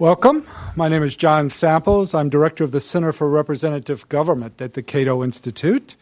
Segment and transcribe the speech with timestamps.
[0.00, 0.46] Welcome.
[0.76, 2.14] My name is John Samples.
[2.14, 5.94] I'm director of the Center for Representative Government at the Cato Institute.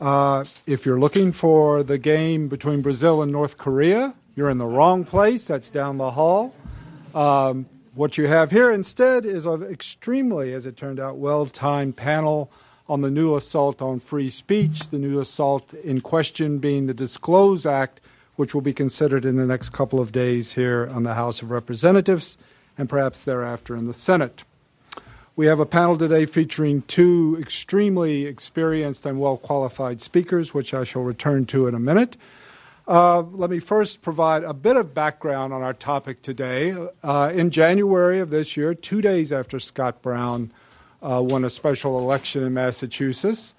[0.00, 4.64] Uh, if you're looking for the game between Brazil and North Korea, you're in the
[4.64, 5.46] wrong place.
[5.46, 6.54] That's down the hall.
[7.14, 11.98] Um, what you have here instead is an extremely, as it turned out, well timed
[11.98, 12.50] panel
[12.88, 17.66] on the new assault on free speech, the new assault in question being the Disclose
[17.66, 18.00] Act,
[18.36, 21.50] which will be considered in the next couple of days here on the House of
[21.50, 22.38] Representatives
[22.76, 24.44] and perhaps thereafter in the Senate.
[25.36, 30.84] We have a panel today featuring two extremely experienced and well qualified speakers, which I
[30.84, 32.16] shall return to in a minute.
[32.86, 36.76] Uh, let me first provide a bit of background on our topic today.
[37.02, 40.52] Uh, in January of this year, two days after Scott Brown
[41.02, 43.54] uh, won a special election in Massachusetts,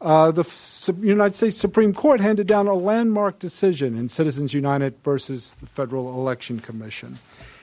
[0.00, 5.56] uh, the United States Supreme Court handed down a landmark decision in Citizens United versus
[5.60, 7.18] the Federal Election Commission.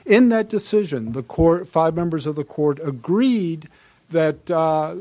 [0.08, 3.68] In that decision, the court, five members of the court agreed
[4.08, 4.96] that uh,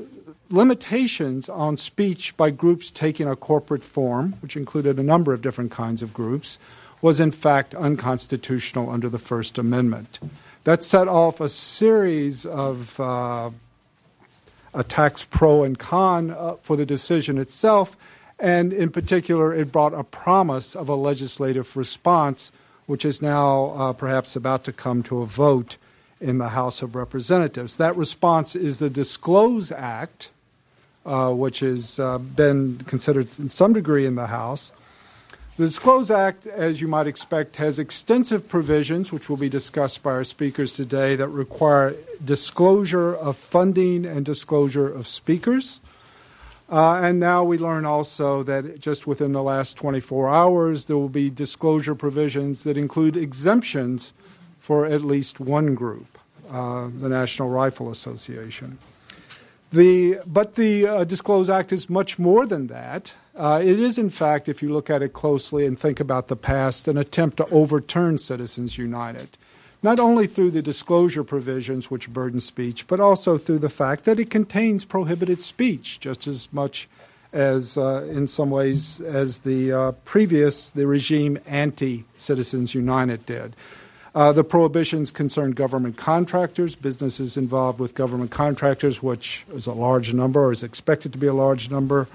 [0.50, 5.72] limitations on speech by groups taking a corporate form, which included a number of different
[5.72, 6.60] kinds of groups,
[7.02, 10.20] was in fact unconstitutional under the First Amendment.
[10.66, 13.52] That set off a series of uh,
[14.74, 17.96] attacks pro and con uh, for the decision itself,
[18.38, 22.52] and in particular, it brought a promise of a legislative response
[22.88, 25.78] which is now uh, perhaps about to come to a vote
[26.20, 27.78] in the House of Representatives.
[27.78, 30.30] That response is the Disclose Act,
[31.06, 34.72] uh, which has uh, been considered in some degree in the House.
[35.58, 40.12] The Disclose Act, as you might expect, has extensive provisions, which will be discussed by
[40.12, 45.80] our speakers today, that require disclosure of funding and disclosure of speakers.
[46.70, 51.08] Uh, and now we learn also that just within the last 24 hours, there will
[51.08, 54.14] be disclosure provisions that include exemptions
[54.60, 56.18] for at least one group,
[56.52, 58.78] uh, the National Rifle Association.
[59.72, 63.14] The, but the uh, Disclose Act is much more than that.
[63.36, 66.36] Uh, it is, in fact, if you look at it closely and think about the
[66.36, 69.38] past, an attempt to overturn Citizens United
[69.84, 74.20] not only through the disclosure provisions which burden speech, but also through the fact that
[74.20, 76.88] it contains prohibited speech just as much
[77.34, 83.56] as, uh, in some ways, as the uh, previous, the regime anti Citizens United did.
[84.16, 90.12] Uh, the prohibitions concern government contractors, businesses involved with government contractors, which is a large
[90.14, 92.08] number or is expected to be a large number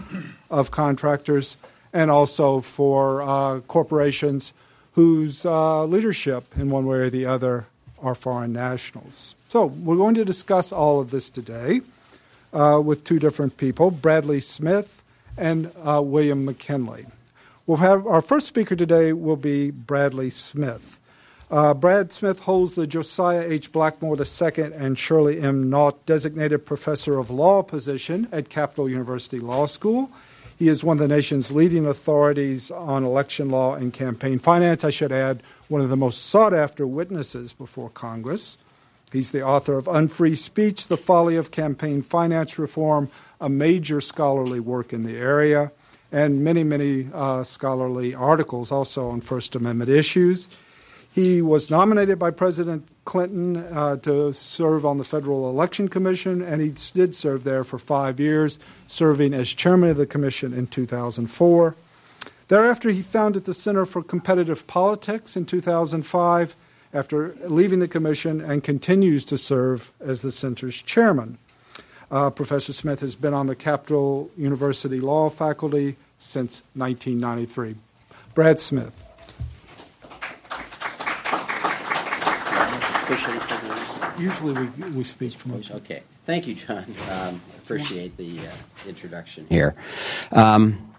[0.51, 1.57] of contractors,
[1.93, 4.53] and also for uh, corporations
[4.93, 7.67] whose uh, leadership, in one way or the other,
[8.01, 9.35] are foreign nationals.
[9.49, 11.81] So we're going to discuss all of this today
[12.53, 15.03] uh, with two different people Bradley Smith
[15.37, 17.11] and uh, William McGinley.
[17.67, 20.99] We'll have our first speaker today will be Bradley Smith.
[21.51, 23.73] Uh, Brad Smith holds the Josiah H.
[23.73, 25.69] Blackmore II and Shirley M.
[25.69, 30.11] Nault Designated Professor of Law position at Capital University Law School.
[30.59, 34.85] He is one of the nation's leading authorities on election law and campaign finance.
[34.85, 38.59] I should add, one of the most sought after witnesses before Congress.
[39.11, 43.11] He's the author of Unfree Speech The Folly of Campaign Finance Reform,
[43.41, 45.73] a major scholarly work in the area,
[46.11, 50.49] and many, many uh, scholarly articles also on First Amendment issues.
[51.13, 56.61] He was nominated by President Clinton uh, to serve on the Federal Election Commission, and
[56.61, 61.75] he did serve there for five years, serving as chairman of the commission in 2004.
[62.49, 66.55] Thereafter, he founded the Center for Competitive Politics in 2005
[66.95, 71.39] after leaving the commission and continues to serve as the center's chairman.
[72.11, 77.77] Uh, Professor Smith has been on the Capital University Law faculty since 1993.
[78.35, 79.12] Brad Smith.
[84.19, 85.53] Usually we, we speak from.
[85.55, 86.03] Okay.
[86.25, 86.85] Thank you, John.
[87.11, 89.75] Um, appreciate the uh, introduction here.
[90.31, 90.93] Um,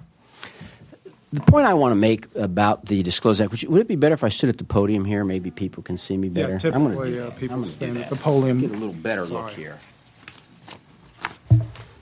[1.31, 4.23] the point I want to make about the Disclose Act, would it be better if
[4.23, 5.25] I stood at the podium here?
[5.25, 6.53] Maybe people can see me better.
[6.53, 8.59] Yeah, typically uh, people stand at the podium.
[8.59, 9.43] Get a little better Sorry.
[9.43, 9.79] look here.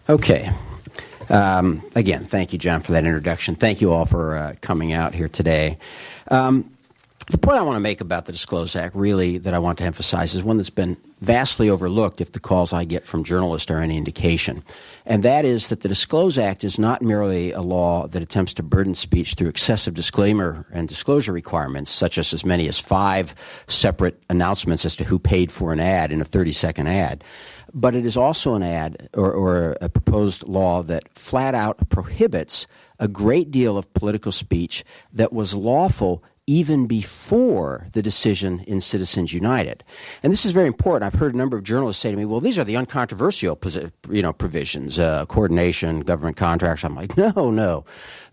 [0.10, 0.52] Okay.
[1.30, 3.56] Um, again, thank you, John, for that introduction.
[3.56, 5.78] Thank you all for uh, coming out here today.
[6.28, 6.70] Um,
[7.32, 9.84] the point I want to make about the Disclose Act, really, that I want to
[9.84, 13.80] emphasize, is one that's been vastly overlooked if the calls I get from journalists are
[13.80, 14.64] any indication.
[15.06, 18.64] And that is that the Disclose Act is not merely a law that attempts to
[18.64, 23.36] burden speech through excessive disclaimer and disclosure requirements, such as as many as five
[23.68, 27.24] separate announcements as to who paid for an ad in a 30 second ad.
[27.74, 32.68] But it is also an ad or, or a proposed law that flat out prohibits
[33.00, 34.84] a great deal of political speech
[35.14, 39.84] that was lawful even before the decision in Citizens United.
[40.24, 41.04] And this is very important.
[41.04, 43.60] I've heard a number of journalists say to me, well, these are the uncontroversial
[44.10, 46.84] you know, provisions, uh, coordination, government contracts.
[46.84, 47.86] I'm like, no, no.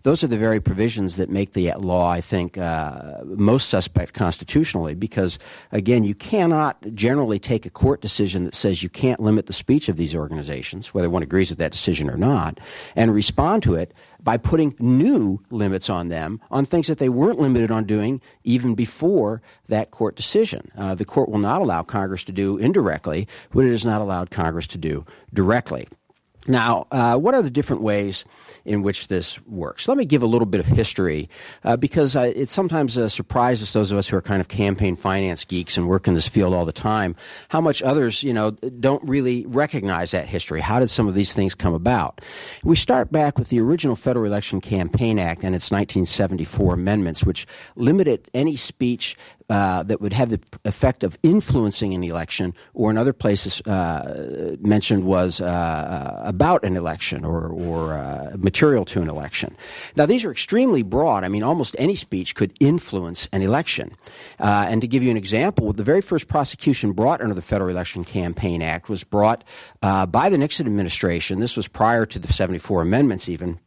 [0.03, 4.95] Those are the very provisions that make the law, I think, uh, most suspect constitutionally
[4.95, 5.37] because,
[5.71, 9.87] again, you cannot generally take a court decision that says you can't limit the speech
[9.87, 12.59] of these organizations, whether one agrees with that decision or not,
[12.95, 17.39] and respond to it by putting new limits on them on things that they weren't
[17.39, 20.71] limited on doing even before that court decision.
[20.77, 24.29] Uh, the court will not allow Congress to do indirectly what it has not allowed
[24.29, 25.87] Congress to do directly.
[26.47, 28.23] Now, uh, what are the different ways
[28.63, 29.87] in which this works?
[29.87, 31.29] Let me give a little bit of history
[31.63, 34.95] uh, because uh, it sometimes uh, surprises those of us who are kind of campaign
[34.95, 37.15] finance geeks and work in this field all the time
[37.49, 40.61] how much others, you know, don't really recognize that history.
[40.61, 42.21] How did some of these things come about?
[42.63, 47.47] We start back with the original Federal Election Campaign Act and its 1974 amendments, which
[47.75, 49.17] limited any speech
[49.49, 54.55] uh, that would have the effect of influencing an election, or in other places uh,
[54.61, 59.55] mentioned was uh, about an election or, or uh, material to an election.
[59.95, 61.23] Now, these are extremely broad.
[61.23, 63.95] I mean, almost any speech could influence an election.
[64.39, 67.69] Uh, and to give you an example, the very first prosecution brought under the Federal
[67.69, 69.43] Election Campaign Act was brought
[69.81, 71.39] by the Nixon administration.
[71.39, 73.59] This was prior to the 74 amendments, even.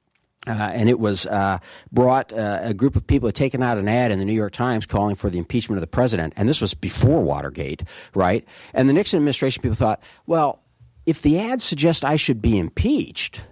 [0.46, 1.58] Uh, and it was uh,
[1.92, 4.52] brought uh, a group of people had taken out an ad in the New York
[4.52, 7.84] Times calling for the impeachment of the president, and this was before Watergate,
[8.14, 8.46] right?
[8.74, 10.60] And the Nixon administration people thought, well,
[11.06, 13.42] if the ad suggests I should be impeached,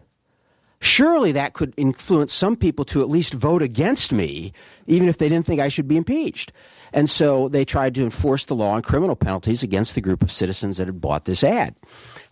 [0.80, 4.52] surely that could influence some people to at least vote against me,
[4.86, 6.52] even if they didn't think I should be impeached.
[6.92, 10.32] And so they tried to enforce the law and criminal penalties against the group of
[10.32, 11.76] citizens that had bought this ad.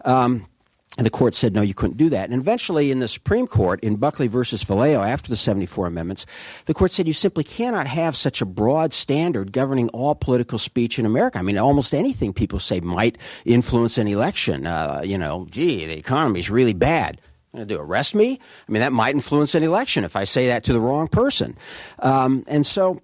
[0.04, 0.46] Um,
[0.96, 2.30] and the court said, no, you couldn't do that.
[2.30, 6.26] And eventually, in the Supreme Court, in Buckley versus Valeo, after the 74 amendments,
[6.64, 10.98] the court said you simply cannot have such a broad standard governing all political speech
[10.98, 11.38] in America.
[11.38, 14.66] I mean, almost anything people say might influence an election.
[14.66, 17.20] Uh, you know, gee, the economy is really bad.
[17.54, 18.38] Going to do arrest me?
[18.68, 21.56] I mean, that might influence an election if I say that to the wrong person.
[21.98, 23.00] Um, and so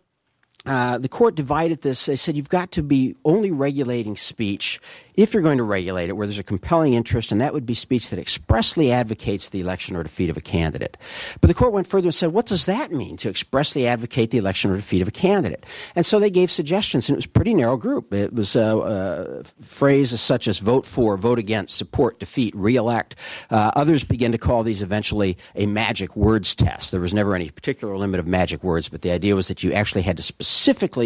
[0.66, 2.06] uh, the court divided this.
[2.06, 4.80] They said you've got to be only regulating speech
[5.14, 7.74] if you're going to regulate it where there's a compelling interest, and that would be
[7.74, 10.96] speech that expressly advocates the election or defeat of a candidate.
[11.40, 14.38] But the court went further and said, what does that mean to expressly advocate the
[14.38, 15.66] election or defeat of a candidate?
[15.94, 18.12] And so they gave suggestions, and it was a pretty narrow group.
[18.12, 23.14] It was uh, uh, phrases such as vote for, vote against, support, defeat, reelect.
[23.50, 26.90] Uh, others began to call these eventually a magic words test.
[26.90, 29.72] There was never any particular limit of magic words, but the idea was that you
[29.72, 30.53] actually had to specifically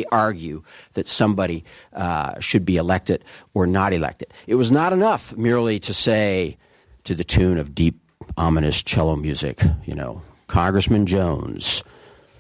[0.06, 0.62] argue
[0.95, 3.25] that somebody uh, should be elected
[3.55, 4.29] or not elected.
[4.47, 6.56] It was not enough merely to say,
[7.05, 7.99] to the tune of deep,
[8.37, 11.83] ominous cello music, you know, Congressman Jones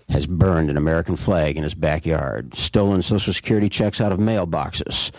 [0.08, 5.10] has burned an American flag in his backyard, stolen Social Security checks out of mailboxes,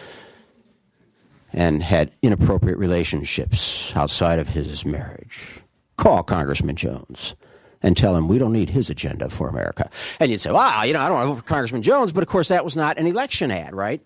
[1.53, 5.61] and had inappropriate relationships outside of his marriage.
[5.97, 7.35] Call Congressman Jones
[7.81, 9.89] and tell him we don't need his agenda for America.
[10.19, 12.23] And you'd say, wow, you know, I don't want to vote for Congressman Jones, but
[12.23, 14.01] of course that was not an election ad, right?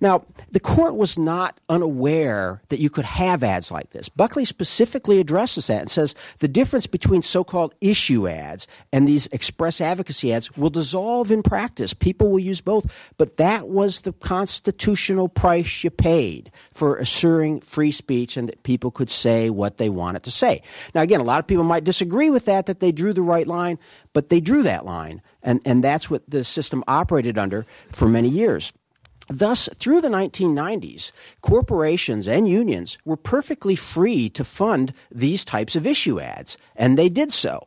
[0.00, 4.08] Now, the court was not unaware that you could have ads like this.
[4.08, 9.80] Buckley specifically addresses that and says the difference between so-called issue ads and these express
[9.80, 11.94] advocacy ads will dissolve in practice.
[11.94, 17.90] People will use both, but that was the constitutional price you paid for assuring free
[17.90, 20.62] speech and that people could say what they wanted to say.
[20.94, 23.46] Now, again, a lot of people might disagree with that, that they drew the right
[23.46, 23.78] line,
[24.12, 25.20] but they drew that line.
[25.42, 28.72] And, and that's what the system operated under for many years.
[29.28, 31.10] Thus, through the 1990s,
[31.42, 37.08] corporations and unions were perfectly free to fund these types of issue ads, and they
[37.08, 37.66] did so.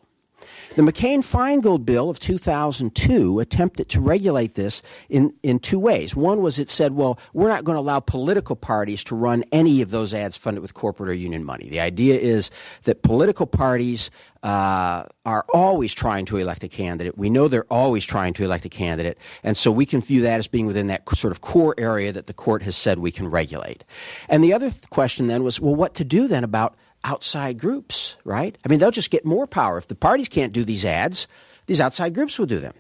[0.76, 6.16] The McCain Feingold bill of 2002 attempted to regulate this in, in two ways.
[6.16, 9.82] One was it said, well, we're not going to allow political parties to run any
[9.82, 11.70] of those ads funded with corporate or union money.
[11.70, 12.52] The idea is
[12.84, 14.12] that political parties
[14.44, 17.18] uh, are always trying to elect a candidate.
[17.18, 20.38] We know they're always trying to elect a candidate, and so we can view that
[20.38, 23.28] as being within that sort of core area that the court has said we can
[23.28, 23.84] regulate.
[24.30, 28.18] And the other th- question then was, well, what to do then about outside groups,
[28.24, 28.58] right?
[28.66, 29.78] I mean, they'll just get more power.
[29.78, 31.28] If the parties can't do these ads,
[31.66, 32.74] these outside groups will do them.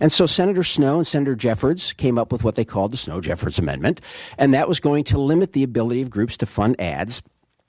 [0.00, 3.20] And so Senator Snowe and Senator Jeffords came up with what they called the Snowe
[3.20, 4.00] Jeffords Amendment,
[4.38, 7.22] and that was going to limit the ability of groups to fund ads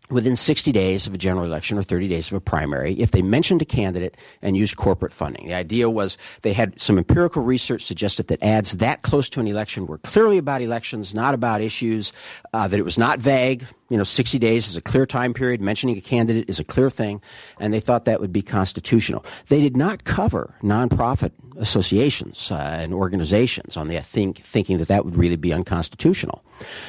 [0.09, 3.21] within 60 days of a general election or 30 days of a primary if they
[3.21, 5.47] mentioned a candidate and used corporate funding.
[5.47, 9.47] The idea was they had some empirical research suggested that ads that close to an
[9.47, 12.13] election were clearly about elections, not about issues,
[12.53, 15.61] uh, that it was not vague, you know, 60 days is a clear time period.
[15.61, 17.21] Mentioning a candidate is a clear thing,
[17.59, 19.25] and they thought that would be constitutional.
[19.47, 24.89] They did not cover nonprofit associations uh, and organizations on the I think, thinking that
[24.89, 26.43] that would really be unconstitutional.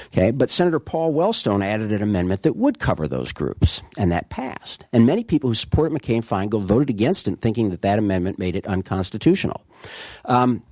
[0.09, 4.29] Okay, but Senator Paul Wellstone added an amendment that would cover those groups, and that
[4.31, 4.85] passed.
[4.93, 8.57] And many people who supported McCain Feingold voted against it, thinking that that amendment made
[8.57, 9.63] it unconstitutional.
[10.25, 10.63] Um,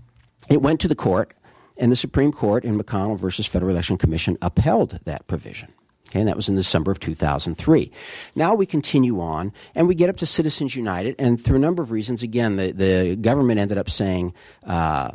[0.48, 1.34] it went to the court,
[1.78, 5.72] and the Supreme Court in McConnell versus Federal Election Commission upheld that provision.
[6.08, 7.90] Okay, and that was in December of 2003.
[8.36, 11.82] Now we continue on, and we get up to Citizens United, and through a number
[11.82, 14.32] of reasons, again, the, the government ended up saying,
[14.64, 15.10] uh,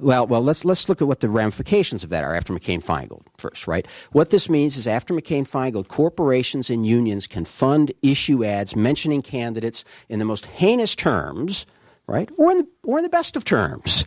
[0.00, 3.22] well, well, let's let's look at what the ramifications of that are after McCain Feingold
[3.36, 3.86] first, right?
[4.12, 9.20] What this means is after McCain Feingold, corporations and unions can fund issue ads mentioning
[9.20, 11.66] candidates in the most heinous terms,
[12.06, 14.06] right, or in the, or in the best of terms,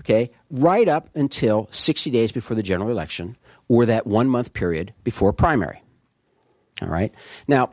[0.00, 3.36] okay, right up until 60 days before the general election
[3.68, 5.82] or that one month period before primary.
[6.82, 7.14] All right.
[7.46, 7.70] Now,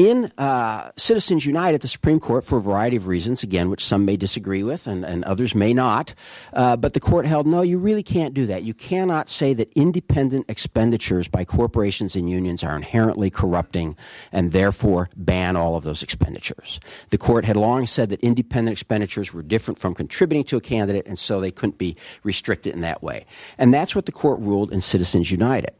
[0.00, 4.06] in uh, Citizens United, the Supreme Court, for a variety of reasons, again, which some
[4.06, 6.14] may disagree with and, and others may not,
[6.54, 8.62] uh, but the court held no, you really can't do that.
[8.62, 13.94] You cannot say that independent expenditures by corporations and unions are inherently corrupting
[14.32, 16.80] and therefore ban all of those expenditures.
[17.10, 21.06] The court had long said that independent expenditures were different from contributing to a candidate,
[21.06, 23.26] and so they couldn't be restricted in that way.
[23.58, 25.74] And that's what the court ruled in Citizens United.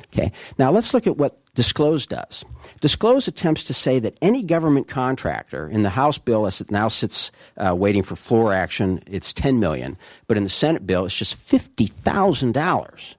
[0.00, 0.32] Okay.
[0.58, 2.44] Now let's look at what Disclose does.
[2.80, 6.88] Disclose attempts to say that any government contractor in the House bill, as it now
[6.88, 9.96] sits uh, waiting for floor action, it's ten million,
[10.26, 13.14] but in the Senate bill, it's just fifty thousand dollars.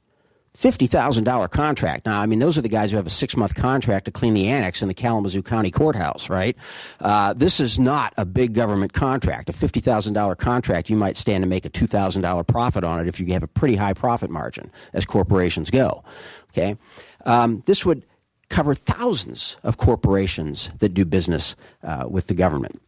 [0.57, 2.05] $50,000 contract.
[2.05, 4.33] Now, I mean, those are the guys who have a six month contract to clean
[4.33, 6.55] the annex in the Kalamazoo County Courthouse, right?
[6.99, 9.49] Uh, this is not a big government contract.
[9.49, 13.25] A $50,000 contract, you might stand to make a $2,000 profit on it if you
[13.33, 16.03] have a pretty high profit margin, as corporations go.
[16.51, 16.77] Okay?
[17.25, 18.05] Um, this would
[18.49, 22.81] cover thousands of corporations that do business uh, with the government.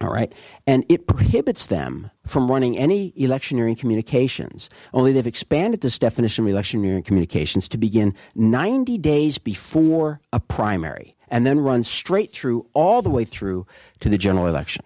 [0.00, 0.32] All right.
[0.66, 4.70] And it prohibits them from running any electioneering communications.
[4.94, 11.16] Only they've expanded this definition of electioneering communications to begin 90 days before a primary
[11.30, 13.66] and then run straight through, all the way through
[14.00, 14.84] to the general election.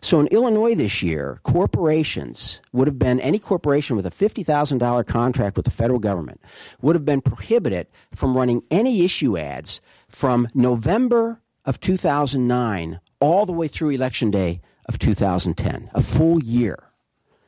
[0.00, 5.56] So in Illinois this year, corporations would have been, any corporation with a $50,000 contract
[5.56, 6.40] with the federal government
[6.80, 13.52] would have been prohibited from running any issue ads from November of 2009 all the
[13.52, 16.88] way through election day of 2010, a full year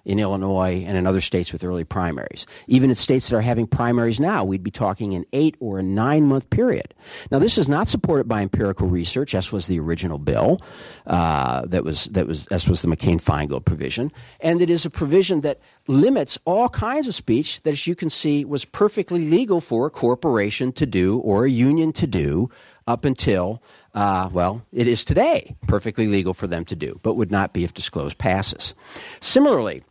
[0.05, 2.47] in Illinois and in other states with early primaries.
[2.67, 5.83] Even in states that are having primaries now, we'd be talking an eight or a
[5.83, 6.95] nine month period.
[7.31, 10.59] Now, this is not supported by empirical research, as was the original bill.
[11.07, 14.11] Uh, that was that was as was the McCain Feingold provision,
[14.41, 18.11] and it is a provision that limits all kinds of speech that, as you can
[18.11, 22.51] see, was perfectly legal for a corporation to do or a union to do
[22.87, 23.63] up until
[23.95, 27.65] uh, well, it is today perfectly legal for them to do, but would not be
[27.65, 28.75] if disclosed passes.
[29.21, 29.83] Similarly,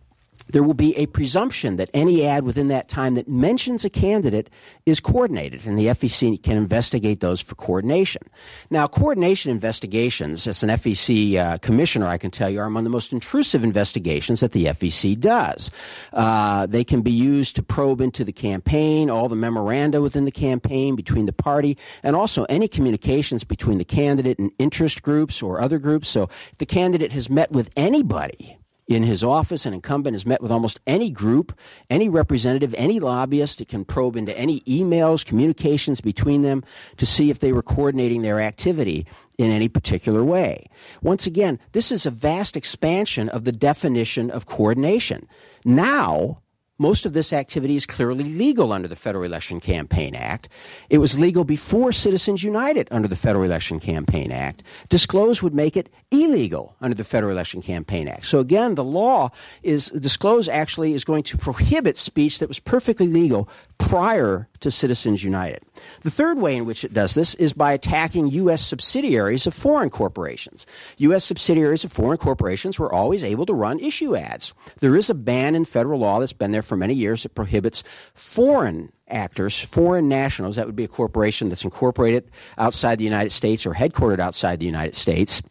[0.50, 4.50] there will be a presumption that any ad within that time that mentions a candidate
[4.86, 8.24] is coordinated, and the FEC can investigate those for coordination.
[8.70, 12.90] Now, coordination investigations, as an FEC uh, commissioner, I can tell you, are among the
[12.90, 15.70] most intrusive investigations that the FEC does.
[16.14, 20.32] Uh, they can be used to probe into the campaign, all the memoranda within the
[20.32, 25.62] campaign between the party, and also any communications between the candidate and interest groups or
[25.62, 26.10] other groups.
[26.10, 30.42] So, if the candidate has met with anybody in his office, an incumbent has met
[30.42, 31.58] with almost any group,
[31.92, 33.62] any representative, any lobbyist.
[33.62, 36.64] It can probe into any emails, communications between them
[36.98, 39.06] to see if they were coordinating their activity
[39.38, 40.66] in any particular way.
[41.04, 45.28] Once again, this is a vast expansion of the definition of coordination.
[45.64, 46.42] Now,
[46.80, 50.50] most of this activity is clearly legal under the Federal Election Campaign Act.
[50.90, 54.64] It was legal before Citizens United under the Federal Election Campaign Act.
[54.88, 58.26] Disclose would make it illegal under the Federal Election Campaign Act.
[58.26, 59.30] So again, the law
[59.62, 65.24] is disclose actually is going to prohibit speech that was perfectly legal prior to Citizens
[65.24, 65.64] United.
[66.02, 68.64] The third way in which it does this is by attacking U.S.
[68.64, 70.66] subsidiaries of foreign corporations.
[70.98, 71.24] U.S.
[71.24, 74.54] subsidiaries of foreign corporations were always able to run issue ads.
[74.80, 77.24] There is a ban in federal law that's been there for many years.
[77.24, 77.84] That prohibits
[78.14, 83.66] foreign actors, foreign nationals, that would be a corporation that's incorporated outside the United States
[83.66, 85.42] or headquartered outside the United States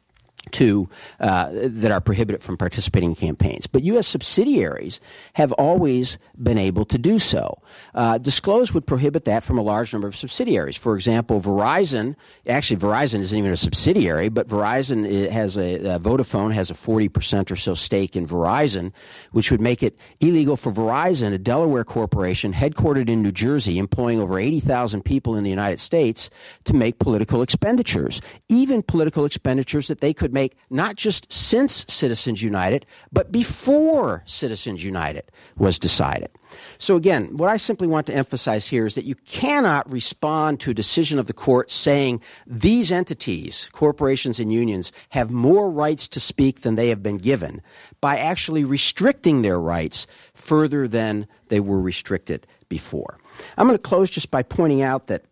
[0.49, 0.89] to
[1.21, 3.67] uh, that are prohibited from participating in campaigns.
[3.67, 4.07] But U.S.
[4.07, 5.01] subsidiaries
[5.35, 7.61] have always been able to do so.
[7.95, 10.77] Uh, disclose would prohibit that from a large number of subsidiaries.
[10.77, 16.53] For example, Verizon, actually Verizon isn't even a subsidiary, but Verizon has a, uh, Vodafone
[16.53, 18.93] has a 40% or so stake in Verizon,
[19.33, 24.21] which would make it illegal for Verizon, a Delaware corporation headquartered in New Jersey, employing
[24.21, 26.31] over 80,000 people in the United States,
[26.65, 32.43] to make political expenditures, even political expenditures that they could make not just since Citizens
[32.43, 35.25] United, but before Citizens United
[35.57, 36.31] was decided.
[36.79, 40.71] So, again, what I simply want to emphasize here is that you cannot respond to
[40.71, 46.21] a decision of the court saying these entities, corporations and unions, have more rights to
[46.21, 47.61] speak than they have been given
[48.01, 53.19] by actually restricting their rights further than they were restricted before.
[53.57, 55.25] I'm going to close just by pointing out that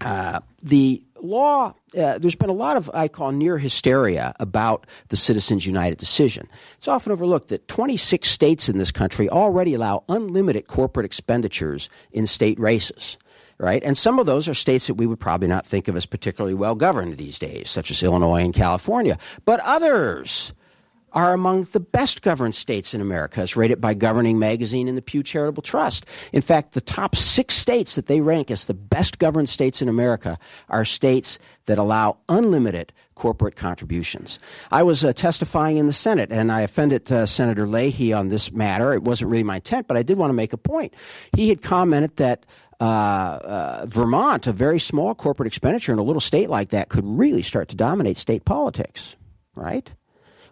[0.00, 5.16] uh, the law, uh, there's been a lot of, I call near hysteria about the
[5.16, 6.48] Citizens United decision.
[6.76, 12.26] It's often overlooked that 26 states in this country already allow unlimited corporate expenditures in
[12.26, 13.16] state races.
[13.56, 13.84] Right?
[13.84, 16.54] And some of those are states that we would probably not think of as particularly
[16.54, 19.16] well governed these days, such as Illinois and California.
[19.44, 20.52] But others,
[21.14, 25.02] are among the best governed states in America, as rated by Governing Magazine and the
[25.02, 26.04] Pew Charitable Trust.
[26.32, 29.88] In fact, the top six states that they rank as the best governed states in
[29.88, 34.38] America are states that allow unlimited corporate contributions.
[34.72, 38.52] I was uh, testifying in the Senate, and I offended uh, Senator Leahy on this
[38.52, 38.92] matter.
[38.92, 40.94] It wasn't really my intent, but I did want to make a point.
[41.36, 42.44] He had commented that
[42.80, 47.04] uh, uh, Vermont, a very small corporate expenditure in a little state like that, could
[47.06, 49.16] really start to dominate state politics,
[49.54, 49.92] right?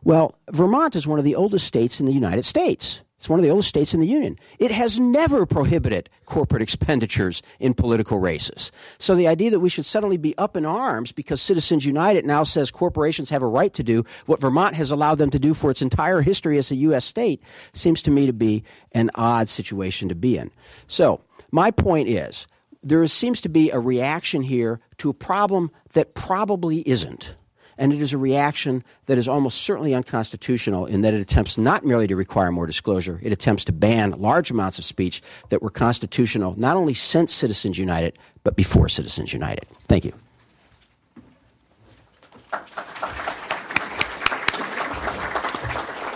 [0.05, 3.03] Well, Vermont is one of the oldest states in the United States.
[3.23, 4.37] It's one of the oldest states in the Union.
[4.59, 8.73] It has never prohibited corporate expenditures in political races.
[8.99, 12.43] So the idea that we should suddenly be up in arms because Citizens United now
[12.43, 15.71] says corporations have a right to do what Vermont has allowed them to do for
[15.71, 17.05] its entire history as a U.S.
[17.05, 17.41] state
[17.73, 20.51] seems to me to be an odd situation to be in.
[20.89, 21.21] So
[21.53, 22.49] my point is
[22.83, 27.37] there seems to be a reaction here to a problem that probably isn't
[27.79, 31.85] and it is a reaction that is almost certainly unconstitutional in that it attempts not
[31.85, 35.71] merely to require more disclosure, it attempts to ban large amounts of speech that were
[35.71, 39.67] constitutional not only since Citizens United, but before Citizens United.
[39.89, 40.13] Thank you.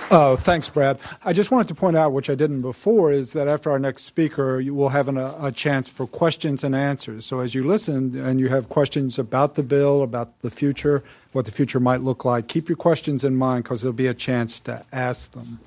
[0.09, 1.01] Oh, thanks, Brad.
[1.25, 4.05] I just wanted to point out, which I didn't before, is that after our next
[4.05, 7.27] speaker, you will have an, a, a, chance for questions and answers.
[7.27, 11.45] So as you listen and you have questions about the bill, about the future, what
[11.45, 14.61] the future might look like, keep your questions in mind because there'll be a chance
[14.61, 15.59] to ask them.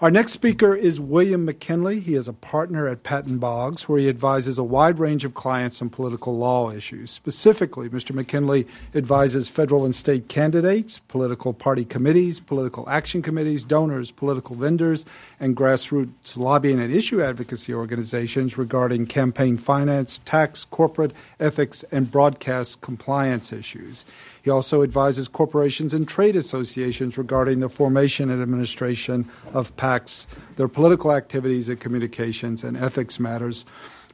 [0.00, 2.00] Our next speaker is William McGinley.
[2.00, 5.82] He is a partner at Patton Boggs, where he advises a wide range of clients
[5.82, 7.10] on political law issues.
[7.10, 8.18] Specifically, Mr.
[8.18, 15.04] McGinley advises federal and state candidates, political party committees, political action committees, donors, political vendors,
[15.38, 22.80] and grassroots lobbying and issue advocacy organizations regarding campaign finance, tax, corporate ethics, and broadcast
[22.80, 24.06] compliance issues.
[24.42, 30.26] He also advises corporations and trade associations regarding the formation and administration of PACs,
[30.56, 33.64] their political activities and communications, and ethics matters.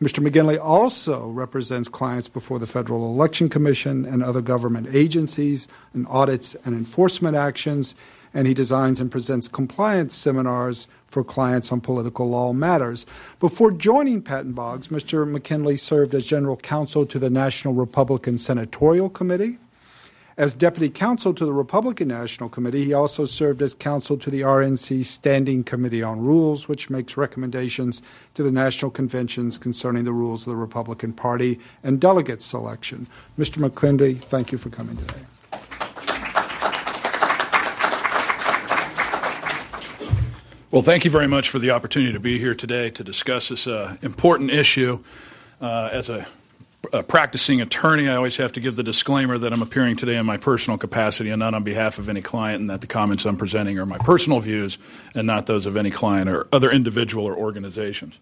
[0.00, 0.22] Mr.
[0.22, 6.54] McGinley also represents clients before the Federal Election Commission and other government agencies in audits
[6.66, 7.94] and enforcement actions,
[8.34, 13.06] and he designs and presents compliance seminars for clients on political law matters.
[13.40, 15.24] Before joining Patton Boggs, Mr.
[15.26, 19.58] McGinley served as general counsel to the National Republican Senatorial Committee,
[20.38, 24.42] as deputy counsel to the Republican National Committee, he also served as counsel to the
[24.42, 28.02] RNC Standing Committee on Rules, which makes recommendations
[28.34, 33.06] to the national conventions concerning the rules of the Republican Party and delegate selection.
[33.38, 33.66] Mr.
[33.66, 35.22] McGinley, thank you for coming today.
[40.70, 43.66] Well, thank you very much for the opportunity to be here today to discuss this
[43.66, 45.02] uh, important issue.
[45.58, 46.26] Uh, as a
[46.92, 50.26] a practicing attorney, I always have to give the disclaimer that I'm appearing today in
[50.26, 53.36] my personal capacity and not on behalf of any client, and that the comments I'm
[53.36, 54.78] presenting are my personal views
[55.14, 58.18] and not those of any client or other individual or organizations.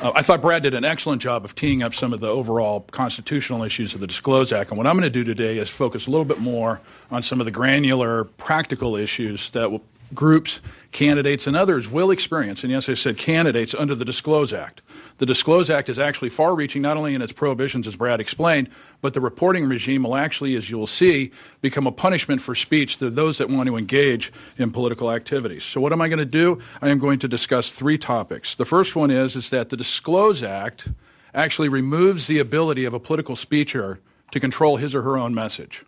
[0.00, 2.80] Uh, I thought Brad did an excellent job of teeing up some of the overall
[2.80, 4.70] constitutional issues of the Disclose Act.
[4.70, 7.40] And what I'm going to do today is focus a little bit more on some
[7.40, 9.80] of the granular, practical issues that
[10.14, 10.60] groups,
[10.92, 12.62] candidates, and others will experience.
[12.62, 14.82] And yes, I said candidates under the Disclose Act.
[15.18, 18.68] The Disclose Act is actually far reaching, not only in its prohibitions, as Brad explained,
[19.00, 23.10] but the reporting regime will actually, as you'll see, become a punishment for speech to
[23.10, 25.64] those that want to engage in political activities.
[25.64, 26.60] So, what am I going to do?
[26.80, 28.54] I am going to discuss three topics.
[28.54, 30.88] The first one is, is that the Disclose Act
[31.34, 33.98] actually removes the ability of a political speecher
[34.30, 35.84] to control his or her own message.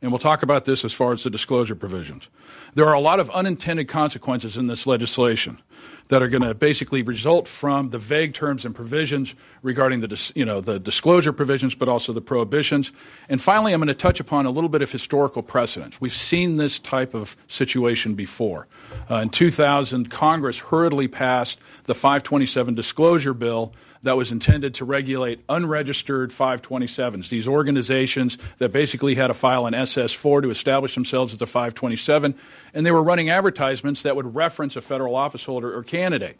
[0.00, 2.28] And we'll talk about this as far as the disclosure provisions.
[2.74, 5.62] There are a lot of unintended consequences in this legislation
[6.08, 10.44] that are going to basically result from the vague terms and provisions regarding the, you
[10.44, 12.92] know, the disclosure provisions, but also the prohibitions.
[13.28, 16.00] And finally, I'm going to touch upon a little bit of historical precedent.
[16.00, 18.68] We've seen this type of situation before.
[19.10, 25.40] Uh, in 2000, Congress hurriedly passed the 527 disclosure bill that was intended to regulate
[25.48, 31.40] unregistered 527s, these organizations that basically had to file an SS4 to establish themselves as
[31.40, 32.34] a 527,
[32.74, 36.38] and they were running advertisements that would reference a federal officeholder or candidate.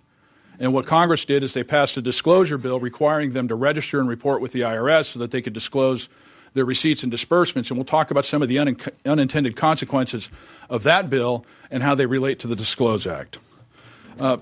[0.58, 4.08] And what Congress did is they passed a disclosure bill requiring them to register and
[4.08, 6.08] report with the IRS so that they could disclose
[6.54, 7.70] their receipts and disbursements.
[7.70, 10.30] And we'll talk about some of the un- unintended consequences
[10.68, 13.38] of that bill and how they relate to the Disclose Act.
[14.18, 14.36] Uh,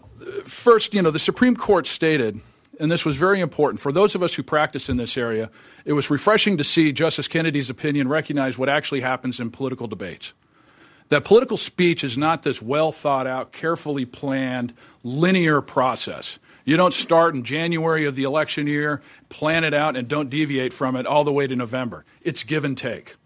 [0.45, 2.41] first, you know, the Supreme Court stated
[2.81, 3.79] and this was very important.
[3.79, 5.51] For those of us who practice in this area,
[5.85, 10.33] it was refreshing to see Justice Kennedy's opinion recognize what actually happens in political debates.
[11.11, 14.73] That political speech is not this well thought out, carefully planned,
[15.05, 16.39] linear process.
[16.65, 20.73] You don't start in January of the election year, plan it out, and don't deviate
[20.73, 22.05] from it all the way to November.
[22.23, 23.17] It's give and take.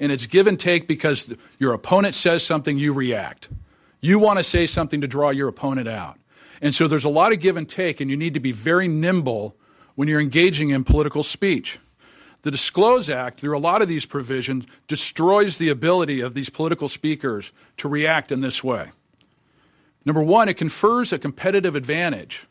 [0.00, 3.48] And it's give and take because your opponent says something, you react.
[4.00, 6.18] You want to say something to draw your opponent out.
[6.60, 8.88] And so there's a lot of give and take, and you need to be very
[8.88, 9.54] nimble
[9.94, 11.78] when you're engaging in political speech.
[12.42, 16.88] The Disclose Act, through a lot of these provisions, destroys the ability of these political
[16.88, 18.90] speakers to react in this way.
[20.04, 22.46] Number one, it confers a competitive advantage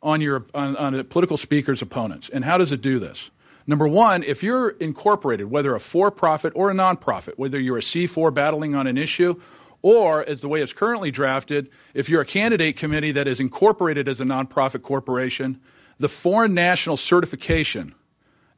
[0.00, 2.28] on, your, on, on a political speaker's opponents.
[2.28, 3.30] And how does it do this?
[3.66, 7.82] Number one, if you're incorporated, whether a for profit or a nonprofit, whether you're a
[7.82, 9.40] C4 battling on an issue
[9.82, 14.06] or, as the way it's currently drafted, if you're a candidate committee that is incorporated
[14.06, 15.60] as a nonprofit corporation,
[15.98, 17.94] the foreign national certification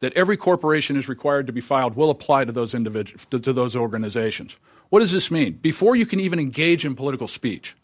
[0.00, 3.52] that every corporation is required to be filed will apply to those individuals, to, to
[3.52, 4.56] those organizations.
[4.88, 5.54] What does this mean?
[5.54, 7.74] Before you can even engage in political speech,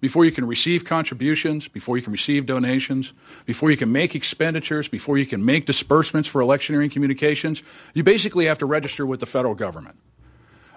[0.00, 3.12] before you can receive contributions, before you can receive donations,
[3.46, 7.62] before you can make expenditures, before you can make disbursements for electioneering communications,
[7.94, 9.96] you basically have to register with the federal government.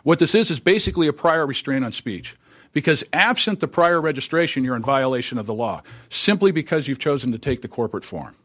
[0.03, 2.35] What this is is basically a prior restraint on speech.
[2.73, 7.31] Because absent the prior registration, you're in violation of the law, simply because you've chosen
[7.33, 8.35] to take the corporate form.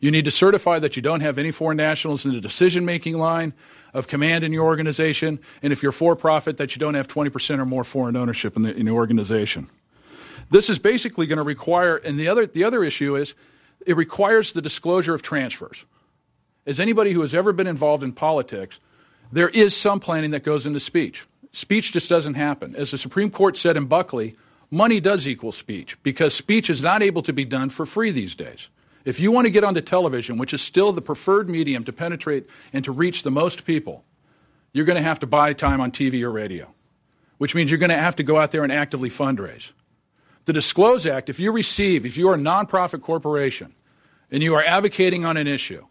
[0.00, 3.18] You need to certify that you don't have any foreign nationals in the decision making
[3.18, 3.52] line
[3.92, 7.58] of command in your organization, and if you're for profit, that you don't have 20%
[7.58, 9.68] or more foreign ownership in the, in the organization.
[10.50, 13.34] This is basically going to require, and the other, the other issue is
[13.86, 15.84] it requires the disclosure of transfers.
[16.66, 18.80] As anybody who has ever been involved in politics
[19.32, 21.26] there is some planning that goes into speech.
[21.52, 22.74] Speech just doesn't happen.
[22.76, 24.36] As the Supreme Court said in Buckley,
[24.70, 28.34] money does equal speech because speech is not able to be done for free these
[28.34, 28.68] days.
[29.04, 32.46] If you want to get onto television, which is still the preferred medium to penetrate
[32.72, 34.04] and to reach the most people,
[34.72, 36.72] you're going to have to buy time on TV or radio,
[37.38, 39.72] which means you're going to have to go out there and actively fundraise.
[40.44, 43.74] The Disclose Act, if you receive, if you are a nonprofit corporation
[44.30, 45.86] and you are advocating on an issue,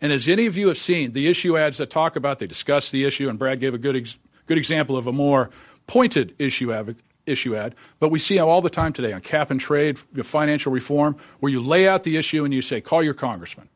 [0.00, 2.90] and as any of you have seen, the issue ads that talk about, they discuss
[2.90, 5.50] the issue, and Brad gave a good, ex- good example of a more
[5.86, 7.74] pointed issue ad, issue ad.
[7.98, 11.62] But we see all the time today on cap and trade, financial reform, where you
[11.62, 13.68] lay out the issue and you say, call your congressman.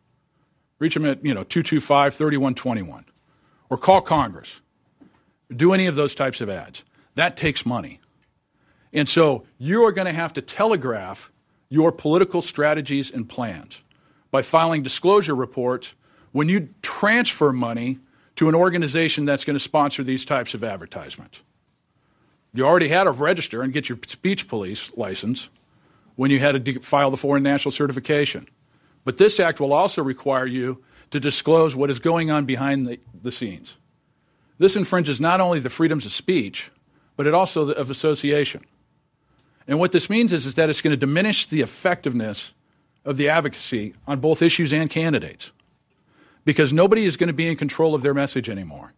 [0.78, 3.04] Reach them at, you know, 225 3121.
[3.70, 4.60] Or call Congress.
[5.54, 6.84] Do any of those types of ads.
[7.14, 8.00] That takes money.
[8.92, 11.30] And so you are going to have to telegraph
[11.68, 13.82] your political strategies and plans
[14.30, 15.94] by filing disclosure reports
[16.32, 17.98] when you transfer money
[18.36, 21.42] to an organization that's going to sponsor these types of advertisements.
[22.52, 25.48] You already had to register and get your speech police license
[26.16, 28.48] when you had to file the foreign national certification.
[29.04, 33.00] But this act will also require you to disclose what is going on behind the,
[33.22, 33.76] the scenes.
[34.58, 36.70] This infringes not only the freedoms of speech,
[37.16, 38.64] but it also of association.
[39.66, 42.54] And what this means is, is that it's going to diminish the effectiveness
[43.04, 45.52] of the advocacy on both issues and candidates
[46.44, 48.92] because nobody is going to be in control of their message anymore.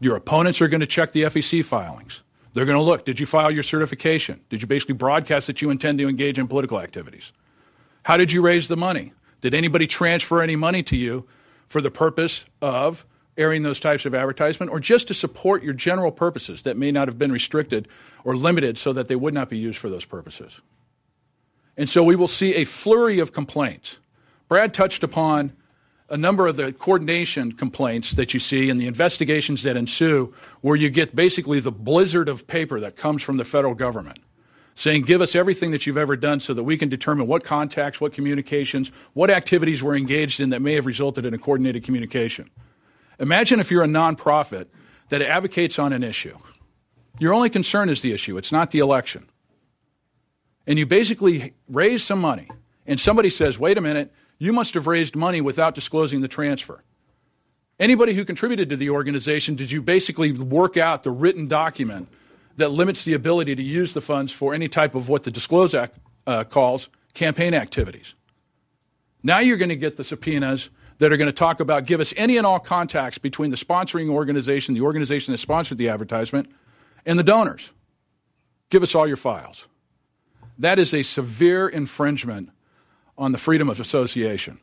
[0.00, 2.22] Your opponents are going to check the FEC filings.
[2.52, 4.40] They're going to look did you file your certification?
[4.48, 7.32] Did you basically broadcast that you intend to engage in political activities?
[8.04, 9.12] How did you raise the money?
[9.40, 11.26] Did anybody transfer any money to you
[11.68, 16.10] for the purpose of airing those types of advertisement or just to support your general
[16.10, 17.88] purposes that may not have been restricted
[18.24, 20.60] or limited so that they would not be used for those purposes?
[21.76, 24.00] And so we will see a flurry of complaints.
[24.48, 25.52] Brad touched upon
[26.10, 30.76] a number of the coordination complaints that you see and the investigations that ensue, where
[30.76, 34.18] you get basically the blizzard of paper that comes from the federal government
[34.74, 38.00] saying, Give us everything that you've ever done so that we can determine what contacts,
[38.00, 42.48] what communications, what activities were engaged in that may have resulted in a coordinated communication.
[43.18, 44.66] Imagine if you're a nonprofit
[45.10, 46.36] that advocates on an issue.
[47.18, 49.26] Your only concern is the issue, it's not the election.
[50.66, 52.48] And you basically raise some money,
[52.86, 56.82] and somebody says, wait a minute, you must have raised money without disclosing the transfer.
[57.78, 62.08] Anybody who contributed to the organization, did you basically work out the written document
[62.56, 65.74] that limits the ability to use the funds for any type of what the Disclose
[65.74, 68.14] Act uh, calls campaign activities?
[69.22, 72.14] Now you're going to get the subpoenas that are going to talk about give us
[72.16, 76.50] any and all contacts between the sponsoring organization, the organization that sponsored the advertisement,
[77.04, 77.72] and the donors.
[78.70, 79.68] Give us all your files.
[80.58, 82.50] That is a severe infringement
[83.20, 84.58] on the freedom of association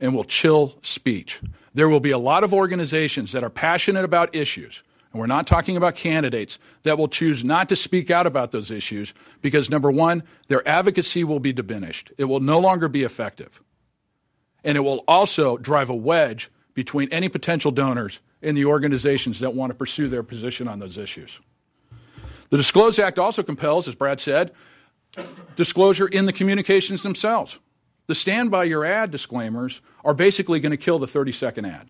[0.00, 1.40] and will chill speech.
[1.72, 5.46] There will be a lot of organizations that are passionate about issues, and we're not
[5.46, 9.90] talking about candidates, that will choose not to speak out about those issues because, number
[9.90, 12.12] one, their advocacy will be diminished.
[12.18, 13.62] It will no longer be effective.
[14.64, 19.54] And it will also drive a wedge between any potential donors and the organizations that
[19.54, 21.40] want to pursue their position on those issues.
[22.50, 24.52] The Disclose Act also compels, as Brad said,
[25.54, 27.58] disclosure in the communications themselves.
[28.06, 31.88] The stand by your ad disclaimers are basically going to kill the 30 second ad.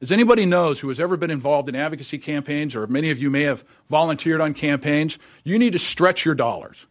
[0.00, 3.30] As anybody knows who has ever been involved in advocacy campaigns, or many of you
[3.30, 6.86] may have volunteered on campaigns, you need to stretch your dollars.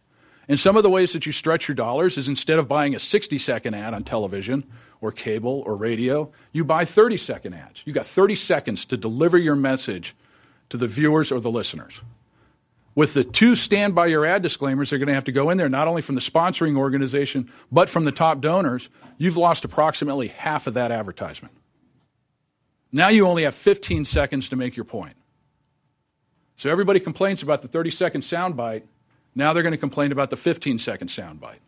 [0.48, 2.98] And some of the ways that you stretch your dollars is instead of buying a
[2.98, 4.64] 60 second ad on television
[5.00, 7.82] or cable or radio, you buy 30 second ads.
[7.84, 10.14] You got 30 seconds to deliver your message
[10.68, 12.02] to the viewers or the listeners.
[12.96, 15.58] With the two stand by your ad disclaimers, they're going to have to go in
[15.58, 18.88] there, not only from the sponsoring organization, but from the top donors.
[19.18, 21.54] You've lost approximately half of that advertisement.
[22.90, 25.12] Now you only have 15 seconds to make your point.
[26.56, 28.84] So everybody complains about the 30 second soundbite.
[29.34, 31.58] Now they're going to complain about the 15 second soundbite.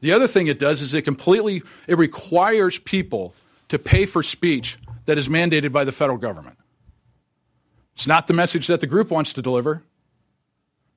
[0.00, 3.34] The other thing it does is it completely it requires people
[3.68, 4.76] to pay for speech
[5.06, 6.58] that is mandated by the federal government.
[7.94, 9.82] It's not the message that the group wants to deliver.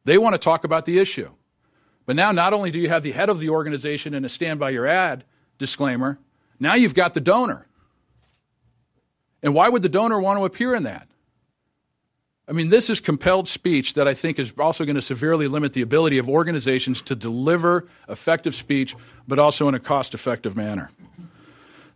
[0.03, 1.31] They want to talk about the issue.
[2.05, 4.59] But now, not only do you have the head of the organization in a stand
[4.59, 5.23] by your ad
[5.57, 6.19] disclaimer,
[6.59, 7.67] now you've got the donor.
[9.43, 11.07] And why would the donor want to appear in that?
[12.47, 15.73] I mean, this is compelled speech that I think is also going to severely limit
[15.73, 18.95] the ability of organizations to deliver effective speech,
[19.27, 20.91] but also in a cost effective manner.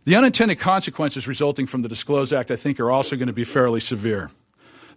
[0.04, 3.44] The unintended consequences resulting from the Disclose Act, I think, are also going to be
[3.44, 4.30] fairly severe.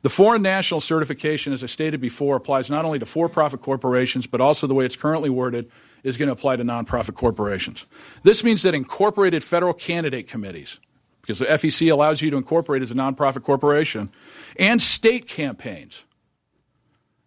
[0.02, 4.28] The foreign national certification, as I stated before, applies not only to for profit corporations,
[4.28, 5.70] but also the way it's currently worded
[6.04, 7.86] is going to apply to nonprofit corporations.
[8.24, 10.80] This means that incorporated federal candidate committees,
[11.22, 14.10] because the FEC allows you to incorporate as a nonprofit corporation,
[14.58, 16.06] and state campaigns.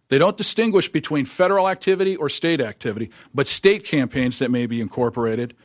[0.09, 4.81] They don't distinguish between federal activity or state activity, but state campaigns that may be
[4.81, 5.55] incorporated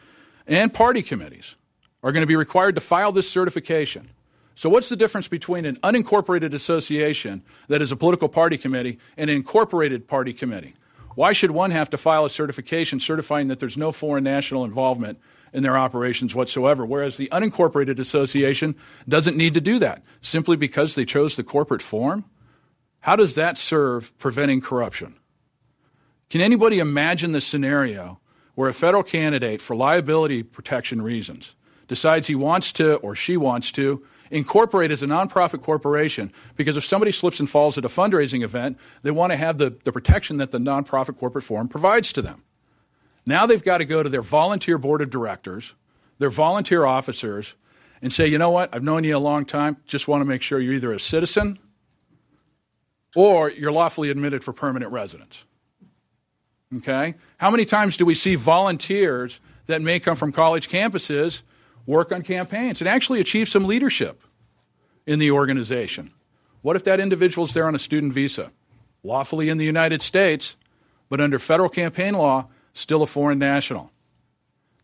[0.46, 1.54] and party committees
[2.02, 4.10] are going to be required to file this certification.
[4.58, 9.30] So, what's the difference between an unincorporated association that is a political party committee and
[9.30, 10.74] an incorporated party committee?
[11.14, 15.20] Why should one have to file a certification certifying that there's no foreign national involvement
[15.52, 18.74] in their operations whatsoever, whereas the unincorporated association
[19.08, 22.24] doesn't need to do that simply because they chose the corporate form?
[22.98, 25.14] How does that serve preventing corruption?
[26.30, 28.18] Can anybody imagine the scenario
[28.56, 31.54] where a federal candidate, for liability protection reasons,
[31.86, 36.84] decides he wants to or she wants to incorporate as a nonprofit corporation because if
[36.84, 40.36] somebody slips and falls at a fundraising event, they want to have the, the protection
[40.38, 42.42] that the nonprofit corporate form provides to them.
[43.26, 45.74] Now they've got to go to their volunteer board of directors,
[46.18, 47.54] their volunteer officers,
[48.00, 50.42] and say, you know what, I've known you a long time, just want to make
[50.42, 51.58] sure you're either a citizen
[53.16, 55.44] or you're lawfully admitted for permanent residence.
[56.76, 57.14] Okay?
[57.38, 61.42] How many times do we see volunteers that may come from college campuses
[61.88, 64.22] work on campaigns and actually achieve some leadership
[65.06, 66.12] in the organization.
[66.60, 68.52] What if that individual is there on a student visa,
[69.02, 70.54] lawfully in the United States,
[71.08, 73.90] but under federal campaign law, still a foreign national?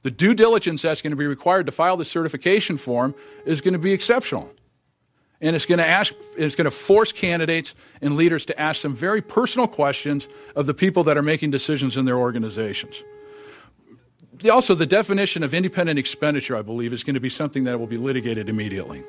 [0.00, 3.14] The due diligence that's going to be required to file the certification form
[3.44, 4.50] is going to be exceptional.
[5.42, 8.94] And it's going to ask, it's going to force candidates and leaders to ask some
[8.94, 13.02] very personal questions of the people that are making decisions in their organizations
[14.50, 17.86] also, the definition of independent expenditure, I believe, is going to be something that will
[17.86, 19.02] be litigated immediately.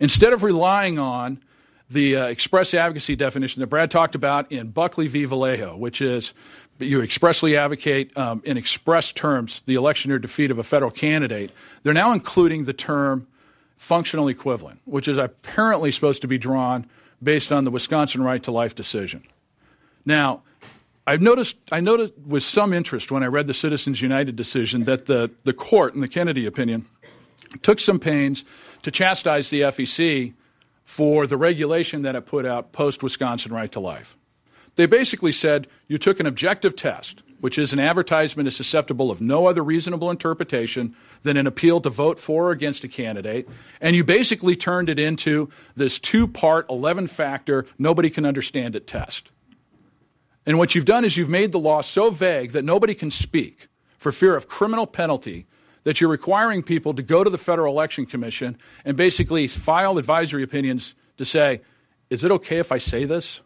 [0.00, 1.42] Instead of relying on
[1.90, 5.24] the uh, express advocacy definition that Brad talked about in Buckley v.
[5.24, 6.32] Valeo, which is
[6.78, 11.52] you expressly advocate um, in express terms the election or defeat of a federal candidate,
[11.82, 13.26] they're now including the term
[13.76, 16.86] functional equivalent, which is apparently supposed to be drawn
[17.22, 19.22] based on the Wisconsin right to life decision.
[20.04, 20.42] Now,
[21.06, 25.06] I've noticed, I noticed with some interest when I read the Citizens United decision that
[25.06, 26.86] the, the court, in the Kennedy opinion,
[27.62, 28.44] took some pains
[28.82, 30.32] to chastise the FEC
[30.84, 34.16] for the regulation that it put out post Wisconsin Right to Life.
[34.76, 39.20] They basically said you took an objective test, which is an advertisement is susceptible of
[39.20, 43.48] no other reasonable interpretation than an appeal to vote for or against a candidate,
[43.80, 48.86] and you basically turned it into this two part, 11 factor, nobody can understand it
[48.86, 49.31] test.
[50.44, 53.68] And what you've done is you've made the law so vague that nobody can speak
[53.96, 55.46] for fear of criminal penalty
[55.84, 60.42] that you're requiring people to go to the Federal Election Commission and basically file advisory
[60.42, 61.60] opinions to say,
[62.10, 63.42] is it okay if I say this?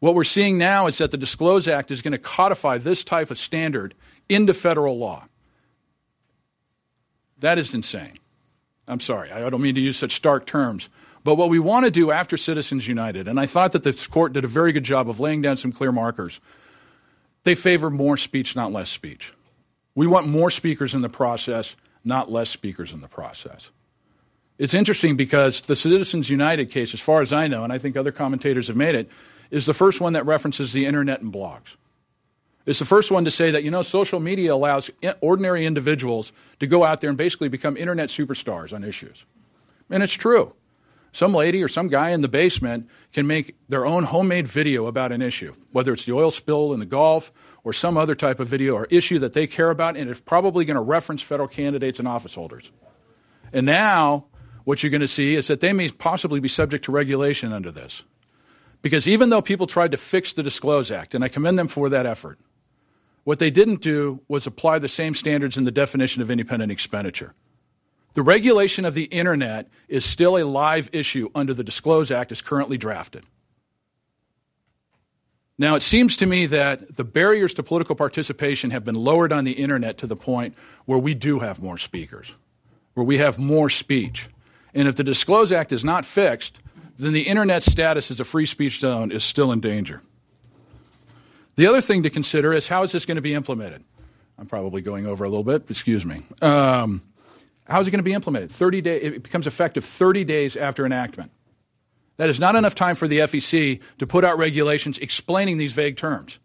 [0.00, 3.30] What we're seeing now is that the Disclose Act is going to codify this type
[3.30, 3.94] of standard
[4.28, 5.24] into federal law.
[7.38, 8.18] That is insane.
[8.88, 10.88] I'm sorry, I don't mean to use such stark terms.
[11.26, 14.32] But what we want to do after Citizens United, and I thought that this court
[14.32, 16.40] did a very good job of laying down some clear markers,
[17.42, 19.32] they favor more speech, not less speech.
[19.96, 23.72] We want more speakers in the process, not less speakers in the process.
[24.56, 27.96] It's interesting because the Citizens United case, as far as I know, and I think
[27.96, 29.10] other commentators have made it,
[29.50, 31.74] is the first one that references the internet and blogs.
[32.66, 36.68] It's the first one to say that, you know, social media allows ordinary individuals to
[36.68, 39.26] go out there and basically become internet superstars on issues.
[39.90, 40.54] And it's true.
[41.16, 45.12] Some lady or some guy in the basement can make their own homemade video about
[45.12, 47.32] an issue, whether it's the oil spill in the Gulf
[47.64, 50.66] or some other type of video or issue that they care about, and it's probably
[50.66, 52.70] going to reference federal candidates and office holders.
[53.50, 54.26] And now,
[54.64, 57.70] what you're going to see is that they may possibly be subject to regulation under
[57.70, 58.04] this.
[58.82, 61.88] Because even though people tried to fix the Disclose Act, and I commend them for
[61.88, 62.38] that effort,
[63.24, 67.32] what they didn't do was apply the same standards in the definition of independent expenditure.
[68.16, 72.40] The regulation of the internet is still a live issue under the Disclose Act as
[72.40, 73.24] currently drafted.
[75.58, 79.44] Now, it seems to me that the barriers to political participation have been lowered on
[79.44, 80.54] the internet to the point
[80.86, 82.34] where we do have more speakers,
[82.94, 84.30] where we have more speech.
[84.72, 86.58] And if the Disclose Act is not fixed,
[86.98, 90.00] then the internet status as a free speech zone is still in danger.
[91.56, 93.84] The other thing to consider is how is this going to be implemented?
[94.38, 96.22] I'm probably going over a little bit, excuse me.
[96.40, 97.02] Um,
[97.68, 98.50] how is it going to be implemented?
[98.50, 101.32] 30 day, it becomes effective 30 days after enactment.
[102.16, 105.96] That is not enough time for the FEC to put out regulations explaining these vague
[105.96, 106.38] terms.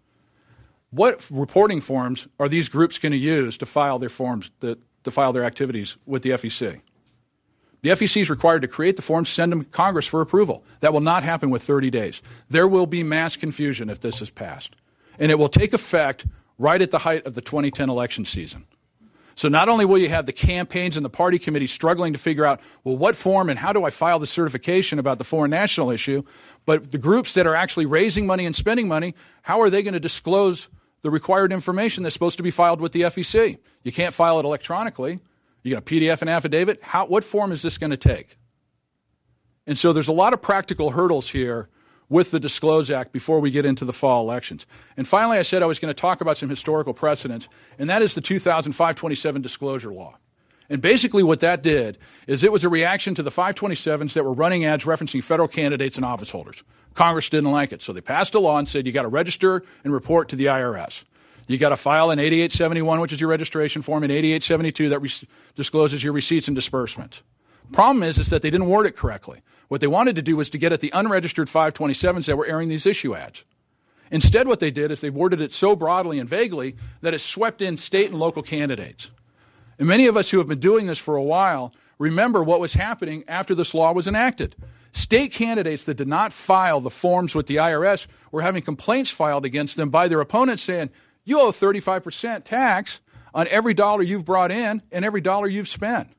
[0.89, 5.11] What reporting forms are these groups going to use to file their forms, to, to
[5.11, 6.81] file their activities with the FEC?
[7.83, 10.63] The FEC is required to create the forms, send them to Congress for approval.
[10.81, 12.21] That will not happen with 30 days.
[12.49, 14.75] There will be mass confusion if this is passed.
[15.17, 16.25] And it will take effect
[16.57, 18.65] right at the height of the 2010 election season.
[19.41, 22.45] So not only will you have the campaigns and the party committee struggling to figure
[22.45, 25.89] out, well, what form and how do I file the certification about the foreign national
[25.89, 26.21] issue,
[26.67, 29.95] but the groups that are actually raising money and spending money, how are they going
[29.95, 30.69] to disclose
[31.01, 33.57] the required information that's supposed to be filed with the FEC?
[33.81, 35.21] You can't file it electronically.
[35.63, 36.79] You got a PDF and affidavit?
[36.83, 38.37] How, what form is this going to take?
[39.65, 41.67] And so there's a lot of practical hurdles here
[42.11, 44.67] with the Disclose Act before we get into the fall elections.
[44.97, 47.47] And finally, I said I was going to talk about some historical precedents,
[47.79, 50.17] and that is the 2005-27 disclosure law.
[50.69, 51.97] And basically, what that did
[52.27, 55.95] is it was a reaction to the 527s that were running ads referencing federal candidates
[55.95, 56.65] and office holders.
[56.95, 59.63] Congress didn't like it, so they passed a law and said you got to register
[59.85, 61.05] and report to the IRS.
[61.47, 65.09] You got to file an 8871, which is your registration form, and 8872 that re-
[65.55, 67.23] discloses your receipts and disbursements.
[67.71, 69.41] Problem is, is that they didn't word it correctly.
[69.71, 72.67] What they wanted to do was to get at the unregistered 527s that were airing
[72.67, 73.45] these issue ads.
[74.11, 77.61] Instead, what they did is they worded it so broadly and vaguely that it swept
[77.61, 79.11] in state and local candidates.
[79.79, 82.73] And many of us who have been doing this for a while remember what was
[82.73, 84.57] happening after this law was enacted.
[84.91, 89.45] State candidates that did not file the forms with the IRS were having complaints filed
[89.45, 90.89] against them by their opponents saying,
[91.23, 92.99] you owe 35% tax
[93.33, 96.09] on every dollar you've brought in and every dollar you've spent.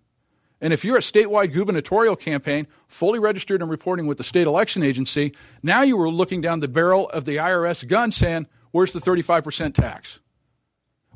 [0.62, 4.85] And if you're a statewide gubernatorial campaign, fully registered and reporting with the state election
[4.85, 9.01] agency, now you are looking down the barrel of the IRS gun saying, Where's the
[9.01, 10.20] 35% tax?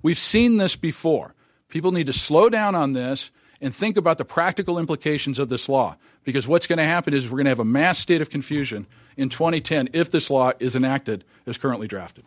[0.03, 1.35] We've seen this before.
[1.69, 3.31] People need to slow down on this
[3.61, 5.97] and think about the practical implications of this law.
[6.25, 8.87] Because what's going to happen is we're going to have a mass state of confusion
[9.17, 12.25] in 2010 if this law is enacted as currently drafted.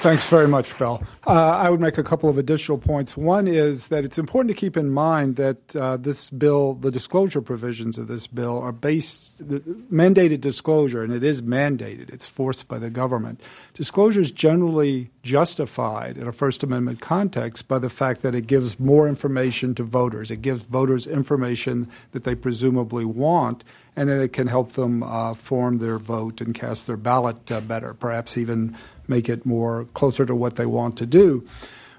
[0.00, 1.02] Thanks very much, Bill.
[1.26, 3.18] Uh, I would make a couple of additional points.
[3.18, 7.42] One is that it's important to keep in mind that uh, this bill, the disclosure
[7.42, 12.08] provisions of this bill, are based mandated disclosure, and it is mandated.
[12.08, 13.42] It's forced by the government.
[13.74, 18.80] Disclosure is generally justified in a First Amendment context by the fact that it gives
[18.80, 20.30] more information to voters.
[20.30, 23.62] It gives voters information that they presumably want,
[23.94, 27.60] and then it can help them uh, form their vote and cast their ballot uh,
[27.60, 28.76] better, perhaps even
[29.08, 31.46] make it more closer to what they want to do.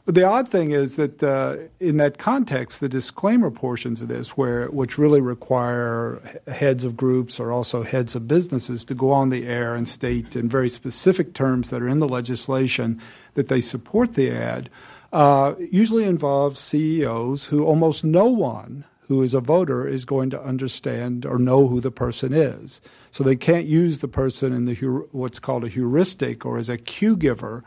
[0.06, 4.36] But the odd thing is that uh, in that context, the disclaimer portions of this,
[4.36, 9.30] where which really require heads of groups or also heads of businesses to go on
[9.30, 13.00] the air and state in very specific terms that are in the legislation
[13.36, 14.70] that they support the ad,
[15.14, 20.42] uh, usually involve CEOs who almost no one who is a voter is going to
[20.42, 22.80] understand or know who the person is.
[23.12, 24.76] So they can't use the person in the
[25.12, 27.62] what's called a heuristic or as a cue giver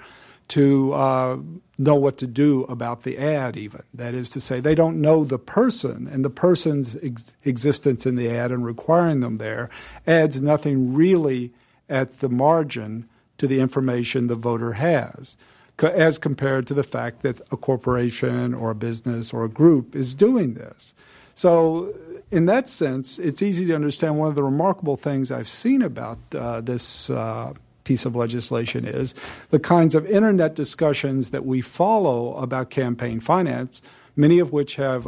[0.48, 1.38] to uh,
[1.78, 3.82] know what to do about the ad, even.
[3.92, 8.16] That is to say, they don't know the person, and the person's ex- existence in
[8.16, 9.70] the ad and requiring them there
[10.06, 11.52] adds nothing really
[11.88, 15.36] at the margin to the information the voter has
[15.82, 20.14] as compared to the fact that a corporation or a business or a group is
[20.14, 20.94] doing this.
[21.34, 21.92] So,
[22.30, 26.18] in that sense, it's easy to understand one of the remarkable things I've seen about
[26.32, 29.14] uh, this uh, piece of legislation is
[29.50, 33.82] the kinds of internet discussions that we follow about campaign finance,
[34.16, 35.06] many of which have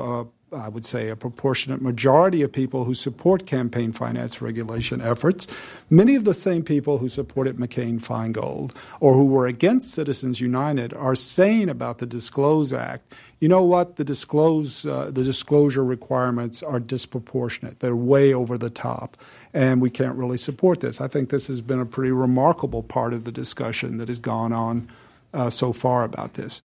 [0.52, 5.48] I would say, a proportionate majority of people who support campaign finance regulation efforts,
[5.90, 8.70] many of the same people who supported McCain Feingold
[9.00, 13.96] or who were against Citizens United are saying about the Disclose Act, you know what,
[13.96, 17.80] the disclose uh, the disclosure requirements are disproportionate.
[17.80, 19.16] They're way over the top,
[19.52, 21.00] and we can't really support this.
[21.00, 24.52] I think this has been a pretty remarkable part of the discussion that has gone
[24.52, 24.88] on
[25.34, 26.62] uh, so far about this.